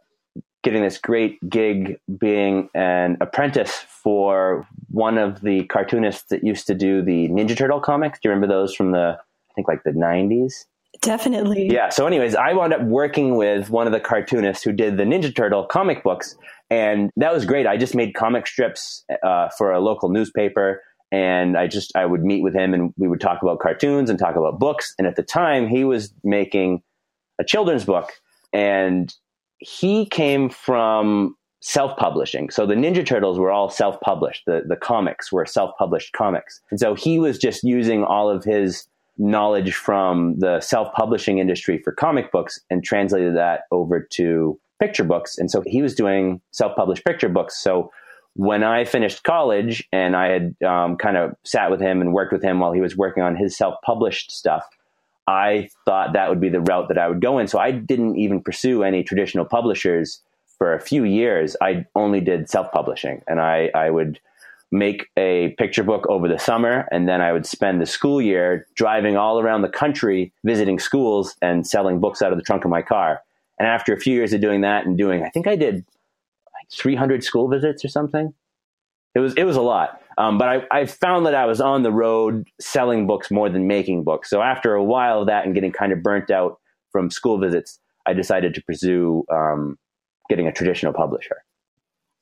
getting 0.66 0.82
this 0.82 0.98
great 0.98 1.38
gig 1.48 1.96
being 2.18 2.68
an 2.74 3.16
apprentice 3.20 3.84
for 4.02 4.66
one 4.90 5.16
of 5.16 5.40
the 5.42 5.62
cartoonists 5.66 6.24
that 6.30 6.42
used 6.42 6.66
to 6.66 6.74
do 6.74 7.02
the 7.02 7.28
Ninja 7.28 7.56
Turtle 7.56 7.78
comics. 7.80 8.18
Do 8.18 8.28
you 8.28 8.30
remember 8.32 8.52
those 8.52 8.74
from 8.74 8.90
the, 8.90 9.16
I 9.16 9.54
think 9.54 9.68
like 9.68 9.84
the 9.84 9.92
90s? 9.92 10.64
Definitely. 11.02 11.72
Yeah. 11.72 11.90
So, 11.90 12.08
anyways, 12.08 12.34
I 12.34 12.52
wound 12.52 12.72
up 12.72 12.82
working 12.82 13.36
with 13.36 13.70
one 13.70 13.86
of 13.86 13.92
the 13.92 14.00
cartoonists 14.00 14.64
who 14.64 14.72
did 14.72 14.96
the 14.96 15.04
Ninja 15.04 15.32
Turtle 15.32 15.64
comic 15.64 16.02
books. 16.02 16.36
And 16.68 17.10
that 17.16 17.32
was 17.32 17.44
great. 17.44 17.68
I 17.68 17.76
just 17.76 17.94
made 17.94 18.14
comic 18.14 18.48
strips 18.48 19.04
uh, 19.22 19.50
for 19.56 19.70
a 19.70 19.78
local 19.78 20.08
newspaper. 20.08 20.82
And 21.12 21.56
I 21.56 21.68
just, 21.68 21.94
I 21.94 22.06
would 22.06 22.24
meet 22.24 22.42
with 22.42 22.56
him 22.56 22.74
and 22.74 22.92
we 22.96 23.06
would 23.06 23.20
talk 23.20 23.40
about 23.40 23.60
cartoons 23.60 24.10
and 24.10 24.18
talk 24.18 24.34
about 24.34 24.58
books. 24.58 24.94
And 24.98 25.06
at 25.06 25.14
the 25.14 25.22
time, 25.22 25.68
he 25.68 25.84
was 25.84 26.12
making 26.24 26.82
a 27.38 27.44
children's 27.44 27.84
book. 27.84 28.10
And 28.52 29.14
he 29.58 30.06
came 30.06 30.48
from 30.48 31.36
self-publishing. 31.60 32.50
So 32.50 32.66
the 32.66 32.74
Ninja 32.74 33.04
Turtles 33.04 33.38
were 33.38 33.50
all 33.50 33.68
self-published. 33.68 34.44
The 34.46 34.62
the 34.68 34.76
comics 34.76 35.32
were 35.32 35.46
self-published 35.46 36.12
comics. 36.12 36.60
And 36.70 36.78
so 36.78 36.94
he 36.94 37.18
was 37.18 37.38
just 37.38 37.64
using 37.64 38.04
all 38.04 38.30
of 38.30 38.44
his 38.44 38.86
knowledge 39.18 39.74
from 39.74 40.38
the 40.38 40.60
self-publishing 40.60 41.38
industry 41.38 41.80
for 41.82 41.92
comic 41.92 42.30
books 42.30 42.60
and 42.70 42.84
translated 42.84 43.34
that 43.34 43.62
over 43.72 44.06
to 44.12 44.60
picture 44.78 45.04
books. 45.04 45.38
And 45.38 45.50
so 45.50 45.62
he 45.66 45.80
was 45.80 45.94
doing 45.94 46.40
self-published 46.52 47.04
picture 47.04 47.30
books. 47.30 47.58
So 47.58 47.90
when 48.34 48.62
I 48.62 48.84
finished 48.84 49.24
college 49.24 49.88
and 49.90 50.14
I 50.14 50.28
had 50.28 50.54
um, 50.62 50.96
kind 50.96 51.16
of 51.16 51.32
sat 51.44 51.70
with 51.70 51.80
him 51.80 52.02
and 52.02 52.12
worked 52.12 52.32
with 52.32 52.42
him 52.42 52.60
while 52.60 52.72
he 52.72 52.82
was 52.82 52.94
working 52.94 53.22
on 53.22 53.34
his 53.34 53.56
self-published 53.56 54.30
stuff, 54.30 54.66
I 55.26 55.68
thought 55.84 56.12
that 56.12 56.28
would 56.28 56.40
be 56.40 56.48
the 56.48 56.60
route 56.60 56.88
that 56.88 56.98
I 56.98 57.08
would 57.08 57.20
go 57.20 57.38
in. 57.38 57.48
So 57.48 57.58
I 57.58 57.72
didn't 57.72 58.16
even 58.16 58.40
pursue 58.40 58.82
any 58.82 59.02
traditional 59.02 59.44
publishers 59.44 60.20
for 60.58 60.72
a 60.72 60.80
few 60.80 61.04
years. 61.04 61.56
I 61.60 61.84
only 61.94 62.20
did 62.20 62.48
self 62.48 62.70
publishing 62.72 63.22
and 63.26 63.40
I, 63.40 63.70
I 63.74 63.90
would 63.90 64.20
make 64.72 65.06
a 65.16 65.54
picture 65.58 65.84
book 65.84 66.06
over 66.08 66.28
the 66.28 66.38
summer 66.38 66.88
and 66.90 67.08
then 67.08 67.20
I 67.20 67.32
would 67.32 67.46
spend 67.46 67.80
the 67.80 67.86
school 67.86 68.20
year 68.20 68.66
driving 68.74 69.16
all 69.16 69.38
around 69.40 69.62
the 69.62 69.68
country 69.68 70.32
visiting 70.44 70.78
schools 70.78 71.36
and 71.40 71.66
selling 71.66 72.00
books 72.00 72.22
out 72.22 72.32
of 72.32 72.38
the 72.38 72.44
trunk 72.44 72.64
of 72.64 72.70
my 72.70 72.82
car. 72.82 73.22
And 73.58 73.68
after 73.68 73.92
a 73.92 73.98
few 73.98 74.14
years 74.14 74.32
of 74.32 74.40
doing 74.40 74.62
that 74.62 74.86
and 74.86 74.98
doing, 74.98 75.22
I 75.22 75.30
think 75.30 75.46
I 75.46 75.56
did 75.56 75.76
like 75.76 76.70
300 76.72 77.22
school 77.24 77.48
visits 77.48 77.84
or 77.84 77.88
something. 77.88 78.34
It 79.14 79.20
was, 79.20 79.34
it 79.34 79.44
was 79.44 79.56
a 79.56 79.62
lot. 79.62 80.00
Um, 80.18 80.38
but 80.38 80.48
I, 80.48 80.62
I 80.70 80.86
found 80.86 81.26
that 81.26 81.34
I 81.34 81.44
was 81.46 81.60
on 81.60 81.82
the 81.82 81.92
road 81.92 82.46
selling 82.60 83.06
books 83.06 83.30
more 83.30 83.50
than 83.50 83.66
making 83.66 84.04
books. 84.04 84.30
So 84.30 84.40
after 84.40 84.74
a 84.74 84.82
while 84.82 85.20
of 85.20 85.26
that 85.26 85.44
and 85.44 85.54
getting 85.54 85.72
kind 85.72 85.92
of 85.92 86.02
burnt 86.02 86.30
out 86.30 86.58
from 86.90 87.10
school 87.10 87.38
visits, 87.38 87.78
I 88.06 88.14
decided 88.14 88.54
to 88.54 88.62
pursue 88.62 89.24
um, 89.30 89.78
getting 90.28 90.46
a 90.46 90.52
traditional 90.52 90.92
publisher. 90.92 91.36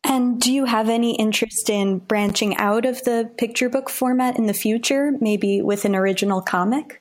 And 0.02 0.40
do 0.40 0.52
you 0.52 0.66
have 0.66 0.88
any 0.90 1.16
interest 1.16 1.70
in 1.70 1.98
branching 1.98 2.56
out 2.56 2.84
of 2.84 3.02
the 3.04 3.30
picture 3.38 3.70
book 3.70 3.88
format 3.88 4.36
in 4.36 4.46
the 4.46 4.52
future, 4.52 5.12
maybe 5.20 5.62
with 5.62 5.84
an 5.84 5.94
original 5.94 6.42
comic? 6.42 7.00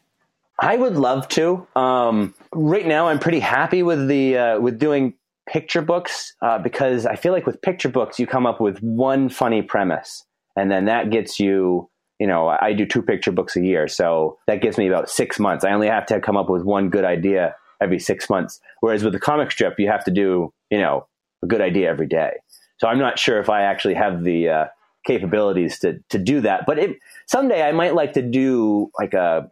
I 0.60 0.78
would 0.78 0.96
love 0.96 1.28
to. 1.30 1.68
Um, 1.76 2.34
right 2.54 2.86
now, 2.86 3.08
I'm 3.10 3.20
pretty 3.20 3.40
happy 3.40 3.84
with 3.84 4.08
the 4.08 4.38
uh, 4.38 4.60
with 4.60 4.80
doing 4.80 5.16
picture 5.48 5.82
books 5.82 6.34
uh, 6.42 6.60
because 6.60 7.06
I 7.06 7.16
feel 7.16 7.34
like 7.34 7.46
with 7.46 7.62
picture 7.62 7.90
books, 7.90 8.20
you 8.20 8.28
come 8.28 8.46
up 8.46 8.62
with 8.62 8.80
one 8.80 9.28
funny 9.28 9.62
premise, 9.62 10.26
and 10.56 10.72
then 10.72 10.86
that 10.86 11.10
gets 11.10 11.40
you 11.40 11.90
you 12.20 12.28
know 12.28 12.48
i 12.48 12.74
do 12.74 12.86
two 12.86 13.02
picture 13.02 13.32
books 13.32 13.56
a 13.56 13.62
year. 13.62 13.88
So 13.88 14.38
that 14.48 14.62
gives 14.62 14.78
me 14.78 14.88
about 14.88 15.10
six 15.10 15.40
months. 15.40 15.64
I 15.64 15.72
only 15.72 15.88
have 15.88 16.06
to 16.08 16.20
come 16.20 16.38
up 16.38 16.50
with 16.50 16.64
one 16.64 16.90
good 16.90 17.06
idea 17.06 17.56
every 17.82 18.00
six 18.00 18.30
months. 18.30 18.60
Whereas 18.82 19.04
with 19.04 19.16
a 19.16 19.20
comic 19.20 19.52
strip 19.52 19.80
you 19.80 19.88
have 19.88 20.04
to 20.06 20.12
do 20.12 20.54
you 20.70 20.80
know 20.80 21.08
a 21.44 21.48
good 21.48 21.62
idea 21.62 21.90
every 21.90 22.08
day. 22.08 22.32
So 22.78 22.88
i'm 22.88 23.00
not 23.00 23.20
sure 23.20 23.40
if 23.40 23.50
i 23.50 23.64
actually 23.64 23.96
have 23.96 24.24
the 24.24 24.50
uh, 24.50 24.66
capabilities 25.06 25.80
to 25.80 26.00
to 26.10 26.18
do 26.18 26.42
that. 26.42 26.66
But 26.66 26.80
it, 26.80 26.98
someday 27.28 27.64
i 27.64 27.72
might 27.72 27.96
like 27.96 28.14
to 28.14 28.22
do 28.22 28.90
like 29.00 29.14
a 29.14 29.50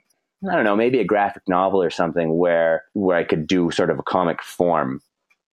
i 0.50 0.56
don't 0.56 0.64
know 0.64 0.76
maybe 0.76 1.00
a 1.00 1.06
graphic 1.06 1.44
novel 1.48 1.82
or 1.82 1.90
something 1.90 2.38
where 2.38 2.84
where 2.94 3.18
i 3.18 3.24
could 3.24 3.48
do 3.48 3.72
sort 3.72 3.90
of 3.90 4.00
a 4.00 4.04
comic 4.04 4.42
form. 4.42 5.02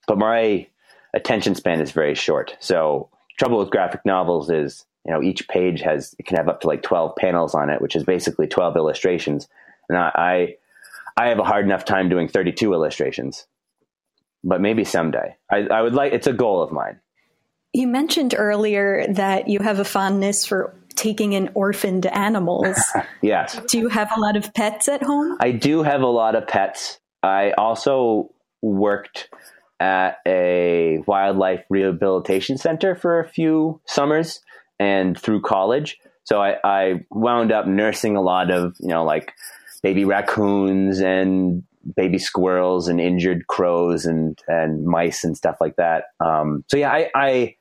But 0.06 0.18
my 0.18 0.66
attention 1.14 1.54
span 1.54 1.80
is 1.80 1.92
very 1.92 2.14
short. 2.14 2.56
So 2.60 3.10
trouble 3.38 3.58
with 3.58 3.70
graphic 3.70 4.00
novels 4.04 4.50
is 4.50 4.84
you 5.08 5.14
know 5.14 5.22
each 5.22 5.48
page 5.48 5.80
has 5.80 6.14
it 6.18 6.26
can 6.26 6.36
have 6.36 6.48
up 6.48 6.60
to 6.60 6.66
like 6.66 6.82
12 6.82 7.16
panels 7.16 7.54
on 7.54 7.70
it 7.70 7.80
which 7.80 7.96
is 7.96 8.04
basically 8.04 8.46
12 8.46 8.76
illustrations. 8.76 9.48
And 9.88 9.96
i 9.96 10.56
i 11.16 11.28
have 11.28 11.38
a 11.38 11.44
hard 11.44 11.64
enough 11.64 11.84
time 11.86 12.10
doing 12.10 12.28
32 12.28 12.72
illustrations 12.74 13.46
but 14.44 14.60
maybe 14.60 14.84
someday. 14.84 15.36
I, 15.50 15.66
I 15.66 15.82
would 15.82 15.94
like 15.94 16.12
it's 16.12 16.28
a 16.28 16.32
goal 16.32 16.62
of 16.62 16.70
mine. 16.70 17.00
You 17.72 17.88
mentioned 17.88 18.34
earlier 18.38 19.04
that 19.08 19.48
you 19.48 19.58
have 19.60 19.80
a 19.80 19.84
fondness 19.84 20.46
for 20.46 20.74
taking 20.94 21.32
in 21.32 21.50
orphaned 21.54 22.06
animals. 22.06 22.76
Yes 23.22 23.58
do 23.70 23.78
you 23.78 23.88
have 23.88 24.10
a 24.14 24.20
lot 24.20 24.36
of 24.36 24.52
pets 24.52 24.88
at 24.88 25.02
home? 25.02 25.38
I 25.40 25.52
do 25.52 25.82
have 25.82 26.02
a 26.02 26.06
lot 26.06 26.34
of 26.34 26.46
pets. 26.46 27.00
I 27.22 27.52
also 27.52 28.30
worked 28.60 29.30
at 29.80 30.18
a 30.26 31.02
wildlife 31.06 31.64
rehabilitation 31.70 32.58
center 32.58 32.94
for 32.94 33.20
a 33.20 33.28
few 33.28 33.80
summers 33.86 34.40
and 34.78 35.18
through 35.18 35.42
college. 35.42 35.98
So 36.24 36.40
I, 36.42 36.56
I 36.62 37.04
wound 37.10 37.52
up 37.52 37.66
nursing 37.66 38.16
a 38.16 38.20
lot 38.20 38.50
of, 38.50 38.76
you 38.80 38.88
know, 38.88 39.04
like 39.04 39.32
baby 39.82 40.04
raccoons 40.04 41.00
and 41.00 41.62
baby 41.96 42.18
squirrels 42.18 42.88
and 42.88 43.00
injured 43.00 43.46
crows 43.46 44.04
and, 44.04 44.38
and 44.46 44.84
mice 44.84 45.24
and 45.24 45.36
stuff 45.36 45.56
like 45.60 45.76
that. 45.76 46.04
Um, 46.20 46.64
so 46.68 46.76
yeah, 46.76 46.90
I, 46.92 47.10
I, 47.14 47.54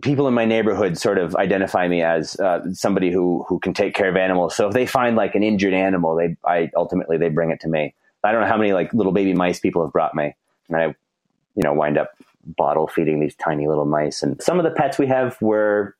people 0.00 0.26
in 0.26 0.32
my 0.32 0.46
neighborhood 0.46 0.96
sort 0.96 1.18
of 1.18 1.36
identify 1.36 1.86
me 1.86 2.02
as 2.02 2.40
uh, 2.40 2.60
somebody 2.72 3.12
who, 3.12 3.44
who 3.46 3.58
can 3.58 3.74
take 3.74 3.94
care 3.94 4.08
of 4.08 4.16
animals. 4.16 4.56
So 4.56 4.68
if 4.68 4.72
they 4.72 4.86
find 4.86 5.16
like 5.16 5.34
an 5.34 5.42
injured 5.42 5.74
animal, 5.74 6.16
they, 6.16 6.36
I 6.46 6.70
ultimately, 6.74 7.18
they 7.18 7.28
bring 7.28 7.50
it 7.50 7.60
to 7.60 7.68
me. 7.68 7.94
I 8.24 8.32
don't 8.32 8.40
know 8.40 8.46
how 8.46 8.56
many 8.56 8.72
like 8.72 8.94
little 8.94 9.12
baby 9.12 9.34
mice 9.34 9.60
people 9.60 9.84
have 9.84 9.92
brought 9.92 10.14
me. 10.14 10.34
And 10.68 10.76
I, 10.76 10.84
you 11.54 11.62
know, 11.62 11.74
wind 11.74 11.98
up 11.98 12.12
bottle 12.44 12.88
feeding 12.88 13.20
these 13.20 13.34
tiny 13.36 13.68
little 13.68 13.84
mice. 13.84 14.22
And 14.22 14.40
some 14.40 14.58
of 14.58 14.64
the 14.64 14.70
pets 14.70 14.98
we 14.98 15.08
have 15.08 15.36
were 15.42 15.94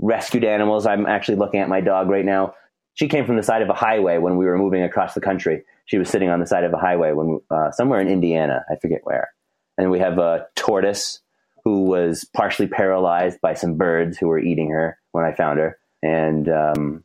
rescued 0.00 0.44
animals. 0.44 0.86
I'm 0.86 1.06
actually 1.06 1.36
looking 1.36 1.60
at 1.60 1.68
my 1.68 1.80
dog 1.80 2.08
right 2.08 2.24
now. 2.24 2.54
She 2.94 3.08
came 3.08 3.24
from 3.24 3.36
the 3.36 3.42
side 3.42 3.62
of 3.62 3.68
a 3.68 3.74
highway 3.74 4.18
when 4.18 4.36
we 4.36 4.46
were 4.46 4.58
moving 4.58 4.82
across 4.82 5.14
the 5.14 5.20
country. 5.20 5.62
She 5.86 5.98
was 5.98 6.08
sitting 6.08 6.28
on 6.28 6.40
the 6.40 6.46
side 6.46 6.64
of 6.64 6.72
a 6.72 6.76
highway 6.76 7.12
when 7.12 7.40
uh, 7.50 7.70
somewhere 7.70 8.00
in 8.00 8.08
Indiana, 8.08 8.64
I 8.70 8.76
forget 8.76 9.00
where. 9.04 9.30
And 9.78 9.90
we 9.90 9.98
have 10.00 10.18
a 10.18 10.46
tortoise 10.56 11.20
who 11.64 11.84
was 11.84 12.24
partially 12.34 12.66
paralyzed 12.66 13.40
by 13.40 13.54
some 13.54 13.76
birds 13.76 14.18
who 14.18 14.28
were 14.28 14.38
eating 14.38 14.70
her 14.70 14.98
when 15.12 15.24
I 15.24 15.32
found 15.32 15.58
her. 15.58 15.78
And 16.02 16.48
um, 16.48 17.04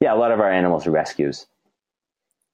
yeah, 0.00 0.14
a 0.14 0.16
lot 0.16 0.32
of 0.32 0.40
our 0.40 0.50
animals 0.50 0.86
are 0.86 0.90
rescues. 0.90 1.46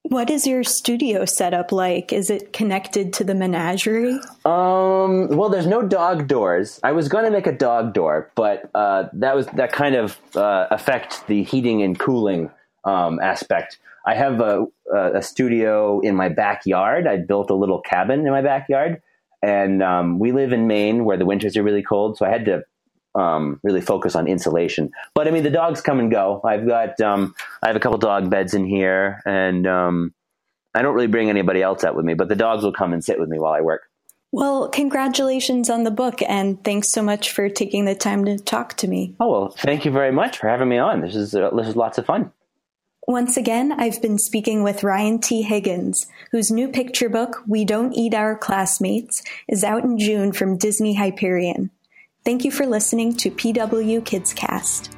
What 0.02 0.30
is 0.30 0.46
your 0.46 0.64
studio 0.64 1.26
setup 1.26 1.70
like? 1.70 2.14
Is 2.14 2.30
it 2.30 2.54
connected 2.54 3.12
to 3.14 3.24
the 3.24 3.34
menagerie? 3.34 4.18
Um, 4.46 5.28
well, 5.28 5.50
there's 5.50 5.66
no 5.66 5.82
dog 5.82 6.28
doors. 6.28 6.80
I 6.82 6.92
was 6.92 7.08
going 7.08 7.26
to 7.26 7.30
make 7.30 7.46
a 7.46 7.52
dog 7.52 7.92
door, 7.92 8.30
but 8.34 8.70
uh, 8.74 9.08
that 9.12 9.36
was 9.36 9.46
that 9.48 9.70
kind 9.72 9.96
of 9.96 10.18
uh, 10.34 10.66
affect 10.70 11.26
the 11.26 11.42
heating 11.42 11.82
and 11.82 11.98
cooling 11.98 12.50
um, 12.84 13.20
aspect. 13.20 13.78
I 14.06 14.14
have 14.14 14.40
a, 14.40 14.66
a, 14.94 15.20
studio 15.20 16.00
in 16.00 16.16
my 16.16 16.30
backyard. 16.30 17.06
I 17.06 17.18
built 17.18 17.50
a 17.50 17.54
little 17.54 17.82
cabin 17.82 18.20
in 18.20 18.30
my 18.30 18.40
backyard, 18.40 19.02
and 19.42 19.82
um, 19.82 20.18
we 20.18 20.32
live 20.32 20.52
in 20.52 20.66
Maine 20.66 21.04
where 21.04 21.18
the 21.18 21.26
winters 21.26 21.54
are 21.58 21.62
really 21.62 21.82
cold. 21.82 22.16
So 22.16 22.24
I 22.24 22.30
had 22.30 22.46
to 22.46 22.62
um, 23.18 23.60
really 23.62 23.80
focus 23.80 24.14
on 24.14 24.28
insulation. 24.28 24.90
But 25.14 25.26
I 25.26 25.30
mean, 25.30 25.42
the 25.42 25.50
dogs 25.50 25.80
come 25.80 25.98
and 25.98 26.10
go. 26.10 26.40
I've 26.44 26.66
got 26.66 27.00
um, 27.00 27.34
I 27.62 27.66
have 27.66 27.76
a 27.76 27.80
couple 27.80 27.98
dog 27.98 28.30
beds 28.30 28.54
in 28.54 28.64
here, 28.64 29.20
and 29.26 29.66
um, 29.66 30.14
I 30.74 30.82
don't 30.82 30.94
really 30.94 31.08
bring 31.08 31.28
anybody 31.28 31.62
else 31.62 31.84
out 31.84 31.96
with 31.96 32.04
me, 32.04 32.14
but 32.14 32.28
the 32.28 32.36
dogs 32.36 32.62
will 32.62 32.72
come 32.72 32.92
and 32.92 33.04
sit 33.04 33.18
with 33.18 33.28
me 33.28 33.38
while 33.38 33.52
I 33.52 33.60
work. 33.60 33.90
Well, 34.30 34.68
congratulations 34.68 35.70
on 35.70 35.84
the 35.84 35.90
book, 35.90 36.20
and 36.22 36.62
thanks 36.62 36.92
so 36.92 37.02
much 37.02 37.30
for 37.30 37.48
taking 37.48 37.86
the 37.86 37.94
time 37.94 38.26
to 38.26 38.38
talk 38.38 38.74
to 38.74 38.88
me. 38.88 39.16
Oh 39.18 39.30
well, 39.30 39.48
thank 39.50 39.84
you 39.84 39.90
very 39.90 40.12
much 40.12 40.38
for 40.38 40.48
having 40.48 40.68
me 40.68 40.78
on. 40.78 41.00
This 41.00 41.16
is 41.16 41.34
uh, 41.34 41.50
this 41.56 41.66
is 41.66 41.76
lots 41.76 41.98
of 41.98 42.06
fun. 42.06 42.30
Once 43.06 43.38
again, 43.38 43.72
I've 43.72 44.02
been 44.02 44.18
speaking 44.18 44.62
with 44.62 44.84
Ryan 44.84 45.18
T. 45.18 45.40
Higgins, 45.40 46.06
whose 46.30 46.50
new 46.50 46.68
picture 46.68 47.08
book, 47.08 47.42
We 47.46 47.64
Don't 47.64 47.94
Eat 47.94 48.12
Our 48.12 48.36
Classmates, 48.36 49.22
is 49.48 49.64
out 49.64 49.82
in 49.82 49.98
June 49.98 50.30
from 50.30 50.58
Disney 50.58 50.92
Hyperion. 50.92 51.70
Thank 52.24 52.44
you 52.44 52.50
for 52.50 52.66
listening 52.66 53.14
to 53.16 53.30
PW 53.30 54.04
Kids 54.04 54.34
Cast. 54.34 54.97